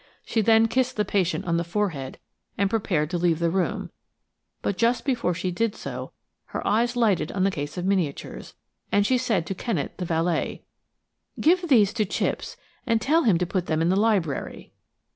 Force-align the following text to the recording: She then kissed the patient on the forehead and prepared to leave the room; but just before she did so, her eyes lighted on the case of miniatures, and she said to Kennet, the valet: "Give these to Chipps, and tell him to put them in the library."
She 0.25 0.41
then 0.41 0.67
kissed 0.67 0.97
the 0.97 1.05
patient 1.05 1.45
on 1.45 1.57
the 1.57 1.63
forehead 1.63 2.17
and 2.57 2.71
prepared 2.71 3.11
to 3.11 3.19
leave 3.19 3.37
the 3.37 3.51
room; 3.51 3.91
but 4.63 4.75
just 4.75 5.05
before 5.05 5.35
she 5.35 5.51
did 5.51 5.75
so, 5.75 6.11
her 6.45 6.65
eyes 6.67 6.95
lighted 6.95 7.31
on 7.33 7.43
the 7.43 7.51
case 7.51 7.77
of 7.77 7.85
miniatures, 7.85 8.55
and 8.91 9.05
she 9.05 9.19
said 9.19 9.45
to 9.45 9.53
Kennet, 9.53 9.99
the 9.99 10.05
valet: 10.05 10.63
"Give 11.39 11.67
these 11.67 11.93
to 11.93 12.03
Chipps, 12.05 12.57
and 12.87 12.99
tell 12.99 13.25
him 13.25 13.37
to 13.37 13.45
put 13.45 13.67
them 13.67 13.79
in 13.79 13.89
the 13.89 13.95
library." 13.95 14.73